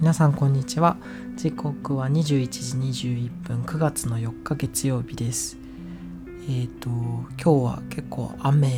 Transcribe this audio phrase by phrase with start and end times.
[0.00, 0.96] 皆さんこんにちは。
[1.34, 5.56] 時刻は21時21分9月の4日月曜日です。
[6.48, 8.70] えっ、ー、と今日は結構雨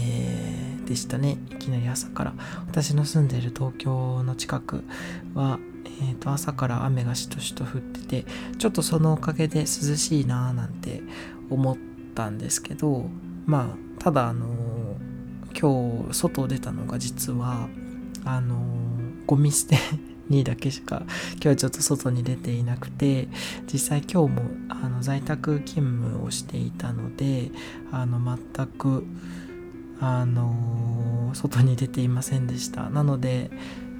[0.86, 1.36] でしたね。
[1.50, 2.32] いきなり朝から。
[2.66, 4.82] 私の住んでいる東京の近く
[5.34, 8.26] はえー、と朝から雨がしとしと降ってて
[8.56, 11.02] ちょっとそのおかげで涼しいなーなんて
[11.50, 11.76] 思っ
[12.14, 13.04] たんですけど
[13.44, 17.68] まあただあのー、今日外出たのが実は
[18.24, 19.76] あのー、ゴミ捨て
[20.30, 21.02] にだけしか
[21.34, 23.28] 今日はちょっと外に出ていなくて
[23.70, 27.50] 実際今日もあの在宅勤務をしていたので
[27.92, 28.18] あの
[28.54, 29.04] 全く
[30.00, 32.88] あの外に出ていませんでした。
[32.88, 33.50] なので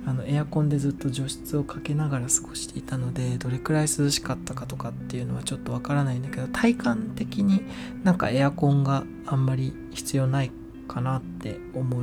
[0.07, 7.63] あのエアコンでずっと除湿をかけながら過ごしていたのでどれくらい涼しかったかとかっていうのはちょっとわからないんだけど体感的に
[8.03, 10.51] なんかエアコンがあんまり必要ない
[10.89, 12.03] かなって思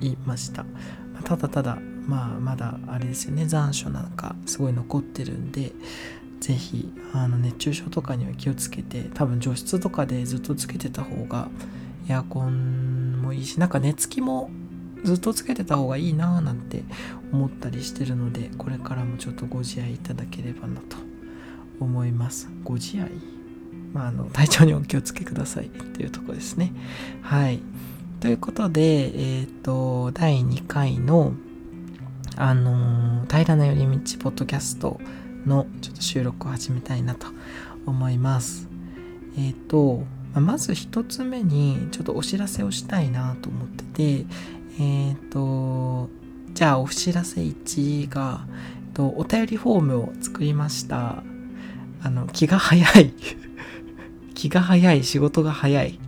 [0.00, 0.66] いました。
[1.24, 3.46] ただただまあまだあれですよね。
[3.46, 5.72] 残暑なんかすごい残ってるんで
[6.40, 6.90] 是非
[7.42, 11.48] 熱中症とかには気をつけて多分除湿とかでずっとつけてた方が
[12.08, 14.50] エアコンもいいしなんか寝つきも
[15.04, 16.82] ずっとつけてた方がいいなーなんて
[17.30, 20.96] 思ったりしてるのでこれからもちょっとご自愛いただければなと
[21.78, 22.48] 思います。
[22.64, 23.10] ご自愛？
[23.92, 26.72] まああの体調にお気をつけくださいっていうとこですね。
[27.22, 27.60] はい。
[28.20, 31.34] ということでえっ、ー、と第2回の
[32.40, 35.00] あのー、平らな寄り道ポッドキャスト
[35.44, 37.26] のちょっと収録を始めたいなと
[37.84, 38.68] 思います。
[39.36, 43.82] えっ、ー、と、まず一つ目にちょっとお知らせをしたいなと思って
[44.22, 44.26] て、
[44.78, 46.10] えっ、ー、と、
[46.54, 48.46] じゃあお知らせ1が、
[48.86, 51.24] えっと、お便りフォームを作りました。
[52.04, 53.14] あの、気が早い
[54.34, 55.98] 気が早い、仕事が早い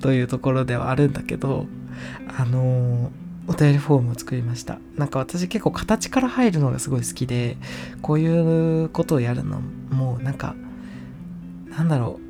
[0.00, 1.66] というところではあるんだけど、
[2.38, 4.78] あのーお便りフォームを作りました。
[4.96, 7.56] なんか私結構形から入るのがすごい好きで
[8.02, 10.54] こういうことをやるのもなんか
[11.70, 12.20] なんだろ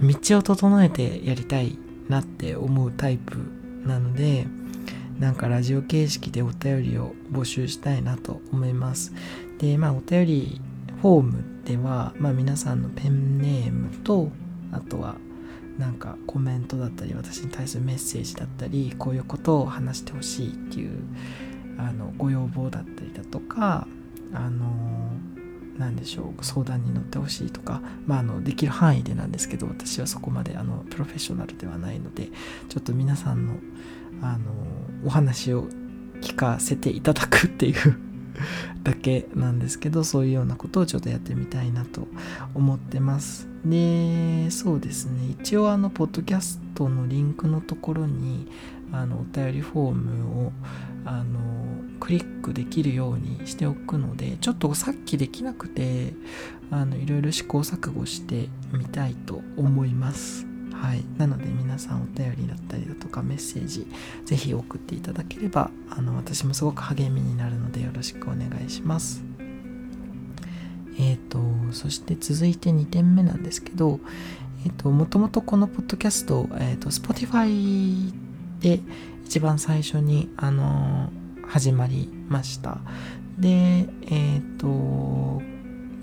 [0.00, 1.78] う道を整えてやりたい
[2.08, 3.38] なって思うタイプ
[3.84, 4.46] なので
[5.18, 9.12] なんかラジオ形式でお便りを募集したいなと思います。
[9.58, 10.60] でまあお便り
[11.00, 14.30] フォームでは、まあ、皆さんのペンネームと
[14.72, 15.16] あとは
[15.78, 20.98] なんかコメントだったり私に対するメッセージだったりこういうことを話してほしいっていう
[21.78, 23.86] あのご要望だったりだとか
[24.34, 24.66] あの
[25.78, 32.30] 何でしょう相談に乗ってほしいとか、まあ、あのできる範囲でなんですけど私はそこまであのプロフェッショナルではないので
[32.68, 33.54] ちょっと皆さんの
[34.20, 34.50] あの
[35.06, 35.68] お話を
[36.20, 38.07] 聞かせていただくっていう
[38.84, 42.08] だけなんですけどそういうようなことをちょっとやってみたいなと
[42.54, 43.48] 思ってます。
[43.64, 45.34] でそうですね。
[45.40, 48.46] 一応あのポッドキャストのリンクのところに
[48.92, 50.52] あのお便りフォームを
[51.04, 51.40] あの
[52.00, 56.14] クリックできるようにしておくのでちょっとさっきできなくて
[56.70, 60.47] あのいろいろ試行錯誤してみたいと思います。
[60.80, 63.86] はい、なので皆さんお便りだったりだとかメッセージ
[64.24, 69.22] ぜひ送っていただければあの私もすごく励みになるのでよろしくお願いします。
[70.98, 71.38] えっ、ー、と
[71.72, 74.00] そして続いて2点目なんですけど、
[74.64, 78.12] えっ、ー、ともともとこのポッドキャスト、え、ー、と Spotify
[78.60, 78.80] で
[79.24, 81.10] 一番最初にあの
[81.46, 82.78] 始まりました。
[83.38, 85.42] でえっ、と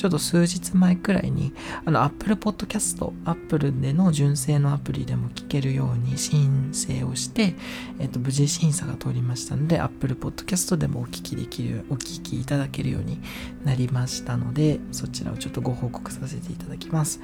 [0.05, 1.51] ちょっと数日前くらいに、
[1.83, 7.55] あの、Apple Podcast、Apple での純正のアプリでも聞けるように申請をして、
[7.97, 13.19] えっと、無事審査が通りましたので、Apple Podcast でもお聞きできる、お聞きいただけるように
[13.63, 17.19] なりましたので、そちらをちょっとご報告させていただきます。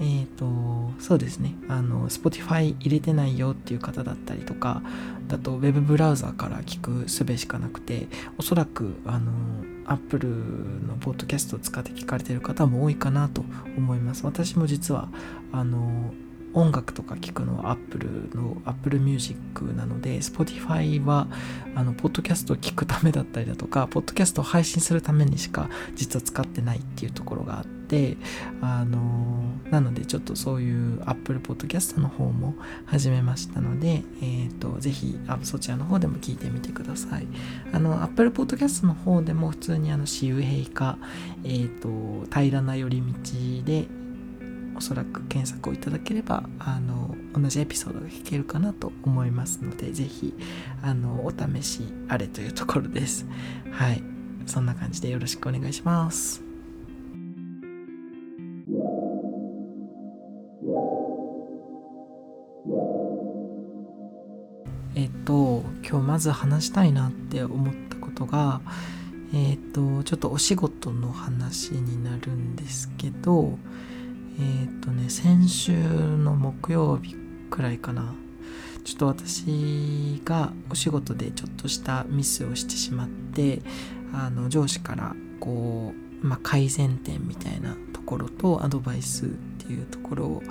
[0.00, 4.82] えっ、ー、と、そうですね、あの、Spotify 入れてないよっていう方だったりとか、
[5.28, 8.08] だと Web ブラウザから聞く術しかなくて、
[8.38, 9.30] おそらく、あの、
[9.86, 10.28] アップル
[10.86, 13.44] のポッドキャストを使って聞かれている方も多いかなと
[13.76, 14.24] 思います。
[14.24, 15.08] 私も実は、
[15.52, 16.12] あの、
[16.54, 21.26] 音楽とか聞くのは Apple の Apple Music なので Spotify は
[21.74, 28.16] あのポッドキャストを聞くためだったりだとかポッドキャストを配信するためにしか実は使ってないっていうところがあって
[28.60, 32.54] あのなのでちょっとそういう Apple Podcast の方も
[32.86, 37.26] 始めましたので、えっ、ー、とぜひそちらの方でも聞いてみてください。
[37.72, 40.98] あの Apple Podcast の方でも普通にあの私有兵か
[41.44, 43.14] えっ、ー、と平らな寄り道
[43.64, 43.86] で
[44.76, 50.34] おそらく検索をいただければあの同じエピソードが聞けるかなと思いますのでぜひ
[50.82, 53.26] あのお試しあれというところです。
[53.70, 54.02] はい。
[54.46, 56.42] そんな感じでよろしくお願いします。
[64.96, 68.60] えっと今日まず話したいなって思ったことが
[69.32, 73.58] えっ、とちょっとお仕事の話になるんですけど
[74.38, 77.14] えっ、ー、とね先週の木曜日
[77.50, 78.14] くらいかな。
[78.84, 83.62] ちょっと私がお仕事でちょっとしたミスをしてしまって
[84.12, 90.42] あの上司からこう、まあ、改善点みたいなところとアドバイスっていうところを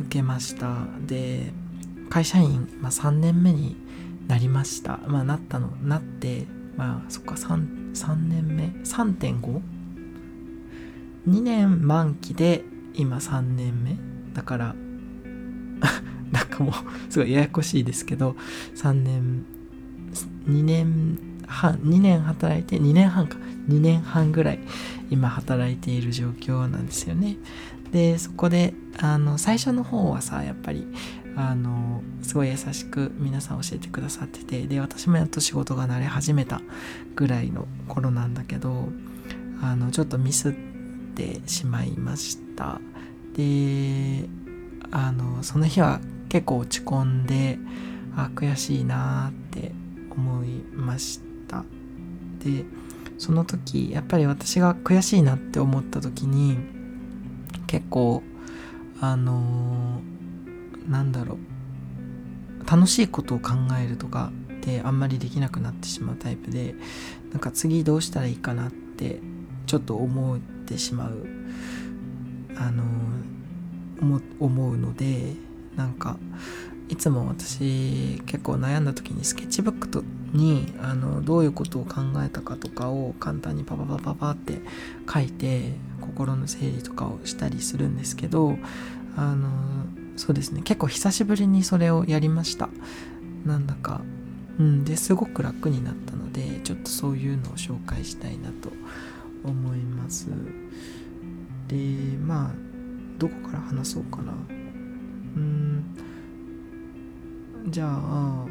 [0.00, 0.86] 受けました。
[1.06, 1.52] で
[2.08, 3.76] 会社員、まあ、3年目に
[4.26, 4.96] なりました。
[5.06, 12.64] まあなったのなってまあそっか 3, 3年目？3.5?2 年満期で
[12.94, 13.96] 今3年目？
[14.34, 14.74] だから
[16.32, 16.74] なんかもう
[17.12, 18.36] すごいややこしいですけど
[18.76, 19.44] 3年
[20.46, 23.36] 2年半2年働いて2年半か。
[23.68, 24.60] 2年半ぐらい
[25.10, 27.36] 今働いている状況なんですよね。
[27.92, 30.86] でそこであの最初の方はさやっぱり
[31.36, 36.60] あのすごい優しく皆さん教えてくださっててで私もやっと仕事が慣れ始めた
[37.14, 38.88] ぐらいの頃なんだけど
[39.62, 40.52] あのちょっとミスっ
[41.14, 42.47] てしまいまして。
[42.58, 42.80] た。
[43.34, 44.28] で
[44.90, 47.58] あのその日は結構落ち込んで
[48.16, 49.72] あ悔しいなって
[50.10, 51.64] 思いました。
[52.40, 52.64] で
[53.16, 56.58] その時やっぱり私が悔しいなって思った時に
[57.66, 58.22] 結構
[59.00, 66.74] あのー、なんだろう楽しいことを考えるとかってあんまりできなくなってしまうタイプで
[67.30, 69.20] なんか次どうしたらいいかなって
[69.66, 71.26] ちょっと思ってしまう
[72.58, 72.82] あの、
[74.40, 75.34] 思うので
[75.76, 76.16] なんか
[76.88, 80.02] いつも私結構悩んだ時にスケッチブックと
[80.32, 84.60] にあのどういうことを考えたかとかを簡単にパパパパパって
[85.12, 88.56] 書いて心の整理とかをしたりするんですけど
[89.16, 89.48] あの
[90.16, 90.62] そうですね。
[90.62, 92.68] 結構久しぶりにそれをやりました。
[93.44, 94.00] なんだか。
[94.58, 94.84] うん。
[94.84, 98.72] ですごく楽になったのでちょっとそういうのを紹介したいなと
[99.44, 100.28] 思います。
[101.68, 101.76] で
[102.18, 102.50] まあ
[103.18, 104.32] どこから話そうかな。
[104.32, 105.84] うん。
[107.68, 108.46] じゃあ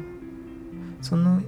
[1.02, 1.40] その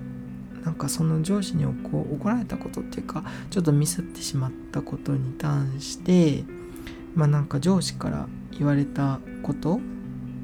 [0.65, 6.45] なんかその上司に怒られたことっていうかちょっとミスってしまったことに関して
[7.15, 9.81] まあなんか上司から言われたこと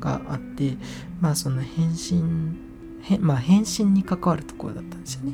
[0.00, 0.76] があって
[1.20, 2.66] まあその返信
[3.08, 5.32] へまあ返信に関わるところだったんですよね。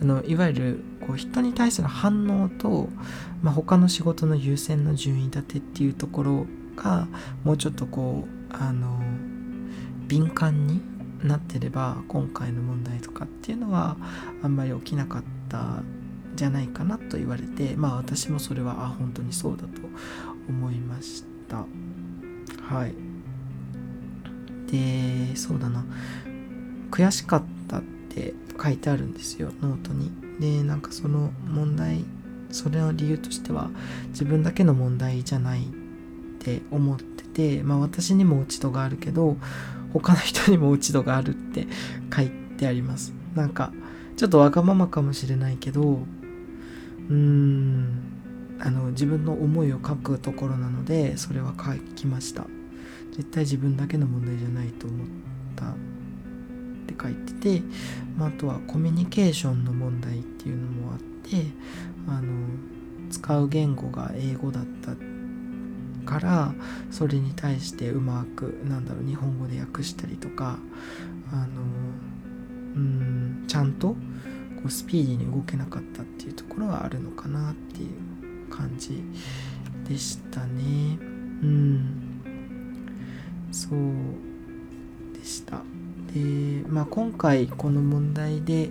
[0.00, 2.88] あのいわゆるこう人に対する反応と、
[3.42, 7.08] まあ、他の仕事の優先の順位立てっていうところが
[7.44, 9.00] もうちょっとこうあの
[10.06, 10.82] 敏感に
[11.22, 13.96] なってれば今回の問題とかっていうのは
[14.42, 15.82] あんまり起きなかった
[16.34, 19.68] じゃないかなと言われてまあ私もそれはあ本当にそうだと
[20.48, 21.64] 思いました。
[22.62, 22.94] はい。
[24.70, 25.84] でそうだな。
[26.94, 32.04] 悔しかったって書いてあるんですよノートにでなんかその問題
[32.50, 33.70] それの理由としては
[34.08, 35.66] 自分だけの問題じゃないっ
[36.38, 39.36] て思っててまあ私にも落ち度があるけど
[39.94, 41.66] 他の人にも落ち度があるって
[42.14, 43.12] 書いてあります。
[43.34, 43.72] なんか、
[44.16, 48.02] ちょっとわがままかもしれないけど、うーん、
[48.60, 52.46] あの、自分の思いを書くところなので、それは書きました。
[53.12, 55.06] 絶対自分だけの問題じゃないと思っ
[55.54, 55.74] た
[56.84, 57.62] って書いてて、
[58.16, 61.46] まあ、あとはコミュニケーションの問題っていうのもあって、
[62.08, 62.46] あの、
[63.10, 64.94] 使う言語が英語だった
[66.04, 66.54] から
[66.90, 70.58] それに対してうまくなんだろう日本語で訳したりとか
[71.32, 71.62] あの
[72.76, 73.96] うんちゃんとこ
[74.66, 79.02] うスピーディーに動けなかったっていうところはあるのかなっていう感じ
[79.88, 80.98] でしたね。
[81.42, 82.14] うん。
[83.52, 85.62] そうでした。
[86.14, 88.70] でまあ今回この問題で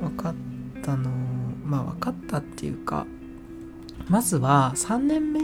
[0.00, 0.34] 分かっ
[0.82, 1.10] たの
[1.64, 3.06] まあ分かったっていうか
[4.08, 5.40] まずは3年目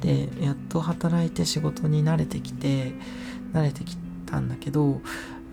[0.00, 2.92] でやっと働いて仕事に慣れてきて
[3.52, 3.96] 慣れてき
[4.26, 5.00] たんだけど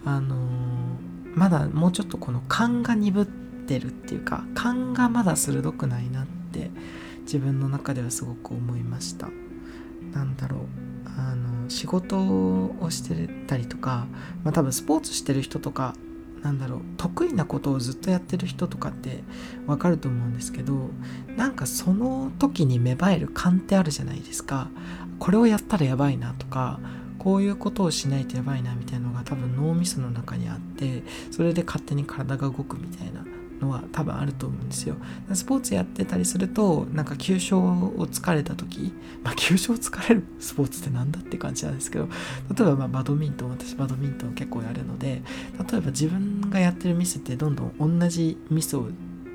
[0.05, 0.35] あの
[1.35, 6.71] まだもうちょっとこの勘が鈍ってるっていうか勘がまだ鋭くないなって
[7.21, 9.27] 自分の中ではすごく思いました。
[10.13, 10.96] なんだろう。
[11.17, 14.07] あの仕事をしてたりとか
[14.43, 15.95] まあ多分スポーツしてる人とか
[16.43, 19.23] なんだろう得意なことをずっとやってる人とかって
[19.65, 20.91] わかると思うんですけど
[21.35, 24.69] なんかその時に芽生える勘ってあるじゃないですか。
[25.19, 26.79] これをやったらやばいなとか
[27.17, 33.25] こういうことをしないとやばいなみたいなのが多分脳みその中にあってそれで勝手に体が動くみたいな。
[33.61, 34.95] のは多分あると思うんですよ。
[35.33, 42.07] スポーツやってたりすると、なんか急所を疲れた時、まあ急所を疲れるスポーツって何だって感じなんですけど、
[42.55, 45.21] 例えばまバドミントン、私バドミントン結構やるので、
[45.71, 48.89] 例えば自分がやってるミスってどんどん同じミスを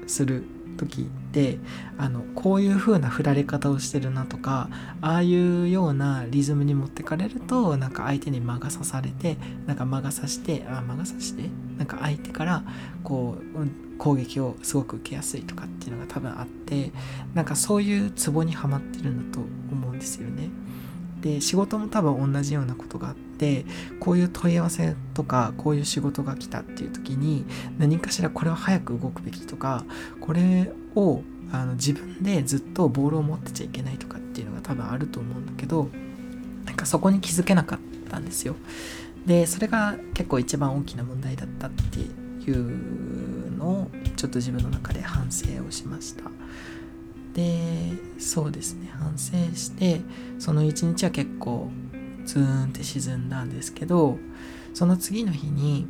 [0.06, 0.44] する
[0.86, 1.58] 時って
[1.98, 4.68] あのこういう風な振られ方をしてるなとか
[5.00, 9.36] ああいうようなリズムに持ってかれるとなんか相手に魔が差されて
[9.66, 11.44] なんか魔が差してあ魔が差して
[11.78, 12.64] なんか相手から
[13.02, 16.90] こう攻撃をすごく受けやすいとかっていうのが多分あって
[17.34, 20.48] なんかそういうツボにはまってるんだと思うんですよね。
[21.22, 23.64] で仕事も多分同じようなことがあって
[24.00, 27.46] こういう問い合わせとかこういう仕事が来たっていう時に
[27.78, 29.84] 何かしらこれは早く動くべきとか
[30.20, 35.88] これをあの自分でずっとボールを持ってちゃいけないとかっていうのが多分あると思うんだけど
[36.64, 37.78] なんかそこに気づけなかっ
[38.10, 38.56] たんですよ。
[39.26, 46.24] でそれが結構一番大きな問題だったっていうのをちょっと自分の中で反省をしました。
[47.34, 50.00] でそうですね反省して
[50.38, 51.70] その一日は結構
[52.24, 54.18] ズーンって沈んだんですけど
[54.74, 55.88] その次の日に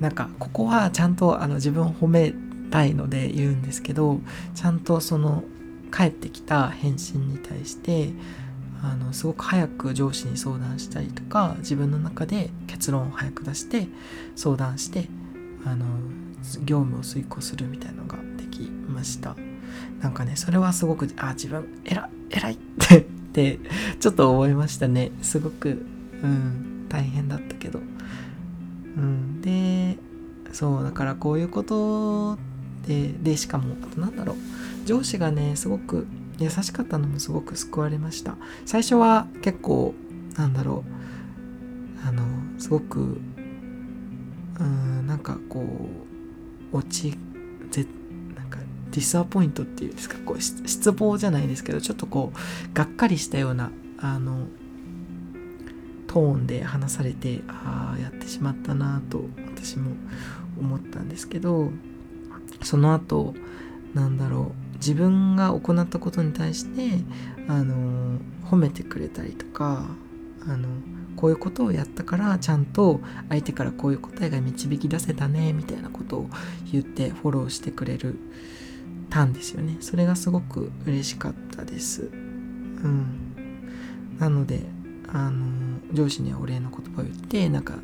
[0.00, 2.34] なんかここはちゃんとあの自分を褒め
[2.70, 4.20] たいので言うんですけど
[4.54, 5.44] ちゃんとその
[5.90, 8.10] 返ってきた返信に対して
[8.82, 13.88] あのすごく早く上司に相談したりとか自分の中で結論を早く出して
[14.34, 15.08] 相談して
[15.64, 15.86] あの
[16.64, 19.45] 業務を遂行するみたいなのができました。
[20.00, 23.60] なんかねそれはすごくあ自分偉偉いって って
[24.00, 25.12] ちょっと思いましたね。
[25.22, 25.84] すごく
[26.22, 27.80] うん大変だったけど。
[28.96, 29.98] うんで
[30.52, 32.38] そうだからこういうこと
[32.86, 34.36] ででしかもあとなんだろう。
[34.86, 36.06] 上司がねすごく
[36.38, 38.36] 優しかったのもすごく救われました。
[38.64, 39.94] 最初は結構
[40.36, 40.84] なんだろ
[42.04, 42.08] う。
[42.08, 42.22] あの
[42.58, 43.18] すごく
[44.60, 45.64] うんなんかこ
[46.72, 47.18] う落ち
[47.70, 47.88] 絶
[48.96, 54.46] ディスアポイントっていうんですかこう失望じゃないですけどちょっとこうがっかりしたようなあの
[56.06, 59.90] トーンで話されてああやってしまったなと私も
[60.58, 61.70] 思ったんですけど
[62.62, 63.34] その後
[63.92, 67.04] なんだろう自分が行ったことに対して
[67.48, 68.18] あの
[68.50, 69.84] 褒めてくれたりとか
[70.48, 70.68] あの
[71.16, 76.30] こういうことをやったからちゃんと相手からこういう答えが導き出せたねみたいなことを
[76.72, 78.18] 言ってフォローしてくれる
[79.10, 79.76] たんですよね。
[79.80, 82.02] それがすごく嬉しかったです。
[82.02, 82.06] う
[82.88, 83.26] ん。
[84.18, 84.62] なので
[85.08, 87.74] あの上司にはお礼の言葉を言ってなんか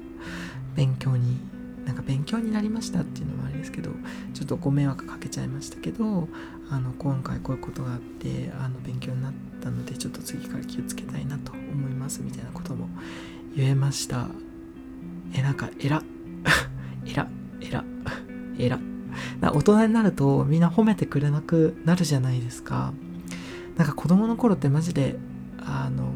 [0.74, 1.38] 勉強に
[1.84, 3.90] なんか勉強になりましたっていうのもあれですけど
[4.34, 6.28] ちょっとご迷惑かけちゃいましたけど
[6.70, 12.88] あの今回こういうことがあってあの勉強になったのでちょっと次から気をつけたいなと思いますみたいなことも
[13.56, 14.28] 言えました。
[15.34, 16.02] えなんかえら
[17.06, 17.28] えら
[17.60, 17.84] えら
[18.58, 18.78] えら
[19.50, 22.92] 大人になるとみんな褒めてくれなくなるじゃないですか。
[23.76, 25.16] なんか子供の頃ってマジで、
[25.58, 26.12] あの、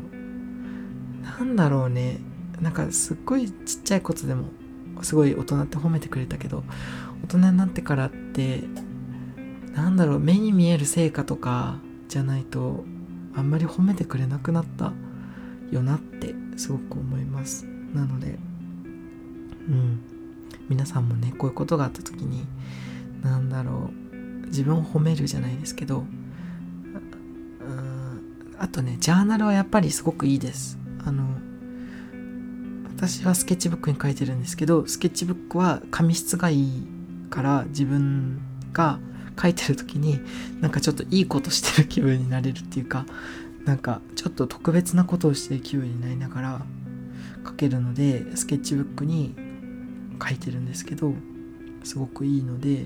[1.23, 2.21] なんだろうね。
[2.61, 4.45] なんかすっごいちっちゃいことでも
[5.03, 6.63] すごい大人って褒めてくれたけど、
[7.25, 8.65] 大人になってからって、
[9.75, 11.79] なんだろう、目に見える成果とか
[12.09, 12.85] じゃないと、
[13.35, 14.93] あんまり褒めてくれなくなった
[15.71, 17.67] よなってすごく思います。
[17.93, 18.39] なので、
[19.69, 20.01] うん。
[20.69, 22.47] 皆さんもね、こういうことがあった時に、
[23.27, 24.07] なんだろう。
[24.47, 26.05] 自分を褒めるじゃないですけど
[28.59, 30.79] あとねジャーナルはやっぱりすごくいいです。
[31.05, 31.25] あの
[32.97, 36.87] 私はスケッチブックに書いてるんですけどスケッチブックは紙質がいい
[37.29, 38.41] から自分
[38.73, 38.99] が
[39.41, 40.19] 書いてる時に
[40.63, 43.05] なんかちょっといいことしてる気分になれるっていうか
[43.67, 46.63] なんかちょっと特別なことをしてる気分になりながら
[47.45, 49.35] 書けるのでスケッチブックに
[50.27, 51.13] 書いてるんですけど
[51.87, 52.85] すごくいいので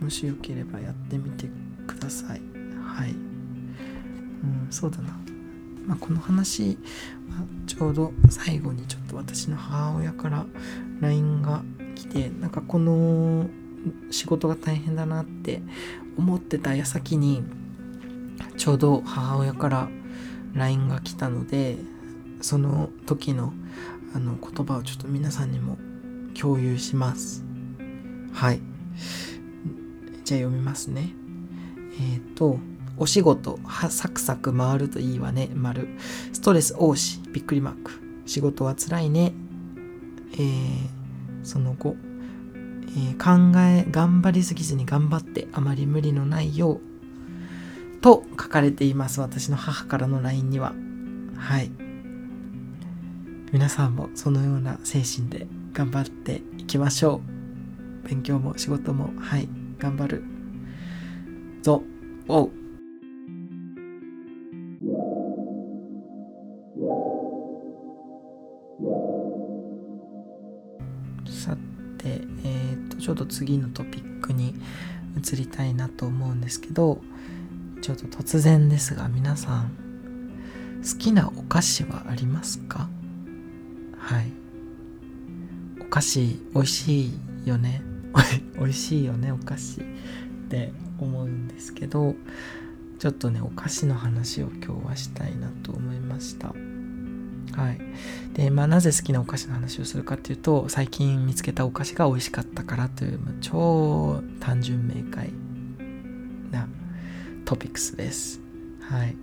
[0.00, 1.48] もしよければやってみて
[1.86, 2.42] ください。
[2.84, 3.10] はい。
[3.10, 5.18] うんそうだな。
[5.86, 6.76] まあ、この話
[7.30, 10.44] はちょうど最後にちょっと私の母親から
[11.00, 11.62] LINE が
[11.94, 13.48] 来てなんかこの
[14.10, 15.62] 仕事が大変だなって
[16.18, 17.42] 思ってた矢先に
[18.58, 19.88] ちょうど母親から
[20.52, 21.78] LINE が来たので
[22.42, 23.54] その時の
[24.14, 25.78] あの言葉をちょっと皆さんにも
[26.38, 27.47] 共有します。
[28.32, 28.60] はい。
[30.24, 31.10] じゃあ読みますね。
[32.00, 32.58] えっ、ー、と、
[32.96, 35.88] お仕事、は、サクサク回るといいわね、丸。
[36.32, 37.92] ストレス多し、びっくりマーク。
[38.26, 39.32] 仕事は辛いね。
[40.34, 40.88] えー、
[41.44, 41.96] その後、
[42.88, 49.20] えー、考え、頑張りすぎずに頑張って、あまり無理のないよう、と書かれています。
[49.20, 50.74] 私の母からの LINE には。
[51.36, 51.70] はい。
[53.52, 57.37] 皆さんもそのような精神で頑張っていきましょう。
[58.08, 59.48] 勉強も仕事も、はい、
[59.78, 60.24] 頑張る。
[61.62, 61.82] ぞ、
[62.28, 62.50] おう。
[71.28, 71.56] さ
[71.98, 74.54] て、えっ、ー、と、ちょっと次のトピックに
[75.18, 76.98] 移りたいなと思うんですけど
[77.82, 79.72] ちょっと突然ですが皆さん
[80.82, 82.88] 好きなお菓子はありますか？
[83.98, 84.32] はい
[85.80, 87.12] お菓子美味しい
[87.44, 87.82] よね
[88.58, 89.84] 美味しいよねお菓子っ
[90.48, 92.14] て思うんですけど
[92.98, 96.48] ちょっとねお菓子の話を今日はしたいなと思いました。
[96.48, 97.80] はい。
[98.34, 105.30] でまあなぜ好きなお菓子の話をするかっていうと最近見つけたお菓子が美味しかったからというま超単純明快
[106.50, 106.68] な
[107.44, 108.40] トピックスです。
[108.80, 109.16] はい。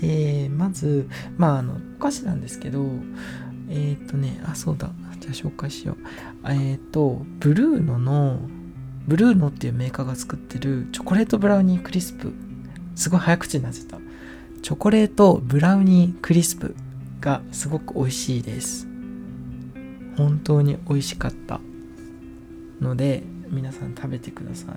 [0.00, 2.84] でまずまああのお菓子なんですけど
[3.68, 4.90] えっ、ー、とねあそうだ。
[5.24, 5.96] じゃあ紹介しよう。
[6.50, 8.40] えっ、ー、とブルーノの
[9.08, 12.32] ブルーノっていうメーカーが作ってるチョコレートブラウニークリスプ。
[12.94, 13.98] すごい早口になっちゃった。
[14.62, 16.76] チョコレートブラウニークリスプ
[17.20, 18.86] がすごく美味しいです。
[20.16, 21.60] 本当に美味しかった。
[22.80, 24.74] ので皆さん食べてください。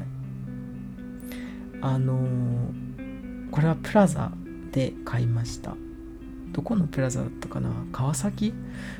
[1.81, 4.31] あのー、これはプラザ
[4.71, 5.75] で買いました。
[6.53, 7.69] どこのプラザだったかな？
[7.91, 8.53] 川崎？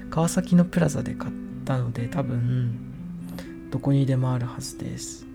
[0.10, 1.34] 川崎のプラザで買っ
[1.66, 2.80] たので多分
[3.72, 5.26] どこにでもあるはずです。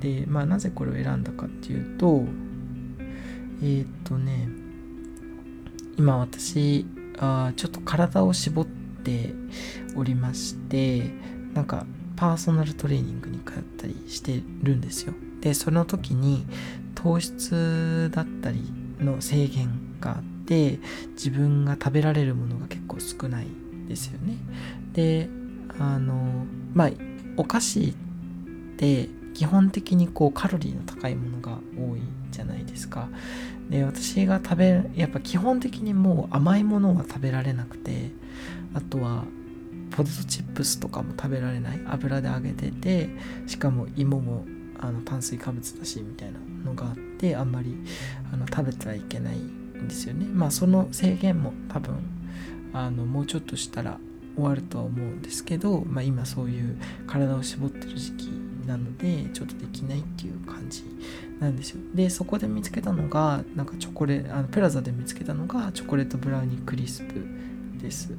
[0.00, 2.24] でまあなぜこれを選んだかっていうと
[3.60, 4.48] えー、っとね
[5.96, 6.86] 今私
[7.18, 8.66] あちょっと体を絞っ
[9.02, 9.34] て
[9.96, 11.10] おりまして
[11.54, 15.14] なんかパーソナルトレーニングに通ったりしてるんですよ。
[15.40, 16.46] でその時に
[16.94, 20.78] 糖質だったりの制限があって
[21.10, 23.46] 自分が食べられるものが結構少ない
[23.86, 24.38] ですよね。
[24.94, 25.28] で
[25.78, 26.90] あのまあ
[27.36, 27.92] お菓子っ
[28.78, 32.00] て基本的にこうカロリーの高いものが多い
[32.32, 33.08] じゃないですか。
[33.68, 38.10] で私が食べやっぱ基本的にもう甘いものは食べられなくて
[38.72, 39.24] あとは
[39.90, 41.80] ポテトチップスとかも食べられない。
[41.86, 43.10] 油で揚げてて
[43.46, 44.46] しかも芋も
[44.80, 47.76] あの炭水化物だしみたいなのがあってあんまり
[48.32, 49.36] あの食べてはいけない
[49.82, 50.26] んですよね。
[50.26, 51.96] まあその制限も多分
[52.72, 53.98] あのもうちょっとしたら
[54.36, 58.26] 終わるとは思うんですけど、まあ、今そういう体を絞ってる時期
[58.66, 60.84] なのでちょっとできないっていう感じ
[61.40, 61.80] なんですよ。
[61.94, 67.26] でそこで見つけたのがなんかチョコレあのプラザで見つけたのがチョコレートブラウニークリスプ
[67.82, 68.16] です。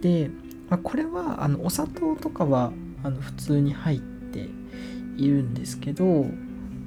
[0.00, 0.30] で、
[0.70, 4.48] まあ、これはあのお砂糖とかはあの普通に入って
[5.16, 6.26] いるんですけど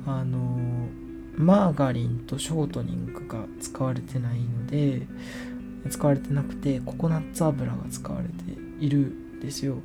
[0.05, 0.57] あの
[1.35, 5.07] マーガリンとショートニングが使われてないので
[5.89, 9.77] 使われてなくてココナッツ油が使われているんですよ。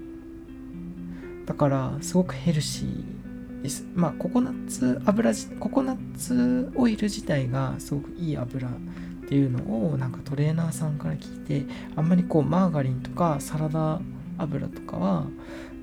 [1.47, 3.87] だからすごくヘルシーです。
[3.95, 8.73] まあココナッツ油ココナッツオイル自体がすごくいい油っ
[9.29, 14.01] ていうのをなんかトレーナーさんから聞いてあんまりこうマーガリンとかサラダ
[14.39, 15.27] 油とかは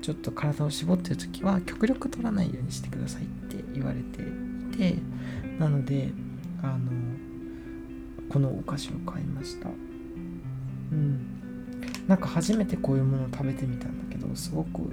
[0.00, 4.41] ちょっと体を絞ってる時は極力取らないようにしてくださいって言われて
[4.76, 4.96] て
[5.58, 6.10] なので
[6.62, 6.90] あの
[8.28, 9.68] このお菓子を買いました。
[9.68, 11.28] うん。
[12.08, 14.92] なんか初めてこういうものを食べてみたんだけどすごく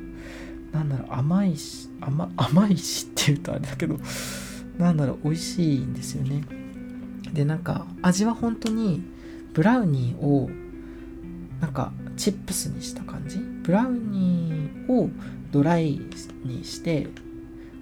[0.71, 3.97] なんだろう甘いし甘甘いしっていうとあれだけど
[4.77, 6.43] なんだろう美味しいんですよね。
[7.33, 9.01] でなんか味は本当に
[9.53, 10.49] ブラウニーを
[11.59, 13.39] なんかチップスにした感じ？
[13.39, 15.09] ブラウニーを
[15.51, 15.99] ドライ
[16.45, 17.07] にして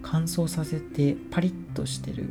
[0.09, 2.29] 乾燥させてパリッとしてる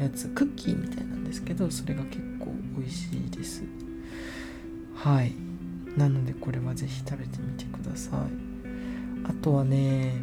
[0.00, 3.64] やつクッキーみたいなんですけどそれが結構美味しいです。
[4.94, 5.34] はい。
[5.96, 8.20] なのでこれはぜひ食べてみてください。
[9.28, 10.14] あとはね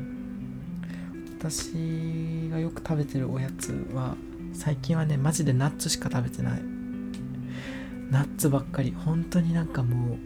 [1.37, 4.15] 私がよく食べてるおやつは
[4.53, 6.61] 最近はねマジでナッツしか食べてない。
[8.09, 8.91] ナッツばっかり。
[8.91, 10.17] 本当になんかもう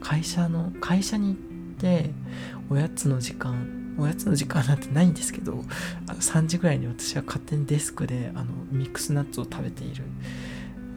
[0.00, 1.36] 会社の会社に行っ
[1.78, 2.10] て
[2.70, 5.64] おやつの時間おやつの時間なんてないんですけど
[6.06, 10.04] あの3時ぐらいに私は勝手にデスクであのミックスナッツを食べている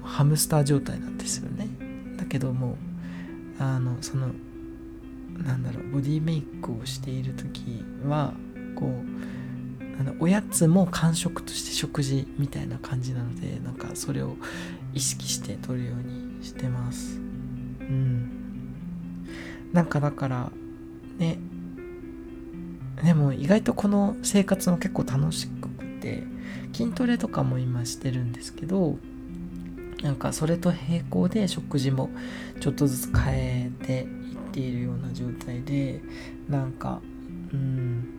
[0.04, 1.68] ハムスター状態なんですよね。
[2.18, 2.78] だけども
[3.60, 4.28] あのその
[5.38, 8.34] なんだろうボディメイクをしている時は
[8.76, 14.36] こうあのおやつも間食として食事みたいな感じなのでなんかそれを
[14.94, 17.18] 意識して取るようにしてます。
[17.18, 18.32] うん。
[19.74, 20.52] なんかだから
[21.18, 21.38] ね
[23.04, 26.24] でも意外とこの生活も結構楽しくて
[26.74, 28.98] 筋トレとかも今してるんですけど
[30.02, 32.10] なんかそれと並行で食事も
[32.60, 36.02] ちょっとずつ変えていっているような状態で
[36.48, 37.02] なんか
[37.54, 38.16] うん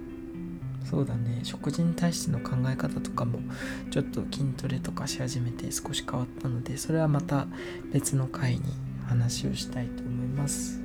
[0.85, 1.41] そうだね。
[1.45, 3.39] 食事に対しての考え方とかも
[3.91, 7.47] ちょっと筋トレとかし始めて少し変わったのでそれはまた
[7.93, 8.63] 別の回に
[9.07, 10.80] 話をしたいと思います。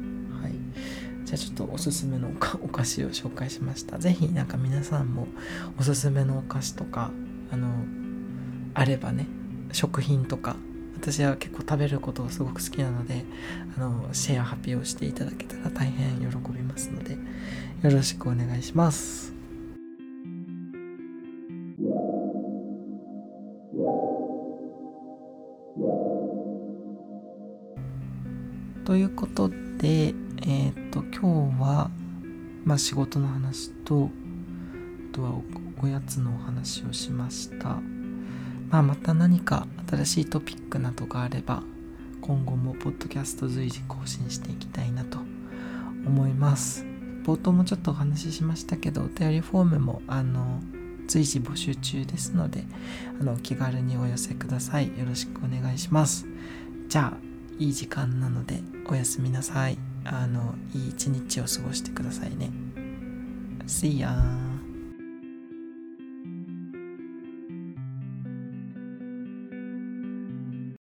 [1.35, 2.29] じゃあちょっとおすすめの
[2.61, 3.99] お菓子を紹介しました。
[3.99, 5.27] 是非なんか皆さんも
[5.77, 7.11] おすすめのお菓子とか
[7.51, 7.67] あの
[8.73, 9.27] あればね
[9.71, 10.55] 食品とか
[10.95, 13.25] 私は結構食べることがすごく好きなので
[13.77, 17.17] あのシェア発表していただけたら大変喜びますのでよ
[17.91, 19.34] ろしくお願いします。
[32.65, 34.09] まあ、仕事の話と
[35.11, 35.31] あとは
[35.81, 37.79] おやつのお話をしました。
[38.69, 41.63] まあ、また何か新しいトピックなどがあれば
[42.21, 45.19] 今後もポッドキャスト随時更新していきたいなと
[46.05, 46.83] 思います。
[47.23, 50.59] 冒頭もちょっとお話ししましたけどお便りフォームもあの
[51.07, 52.63] 随時募集中ですので
[53.19, 54.87] あの気軽にお寄せください。
[54.97, 56.25] よろしくお願いします。
[56.89, 57.17] じゃあ
[57.59, 59.77] いい時間なのでおやすみなさい。
[60.05, 62.51] あのいい一日を過ごしてくださいね。
[63.65, 64.54] See ya